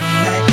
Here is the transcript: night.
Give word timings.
night. 0.00 0.49